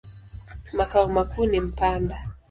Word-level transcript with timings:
Makao 0.73 1.07
makuu 1.07 1.45
ni 1.45 1.59
Mpanda. 1.59 2.27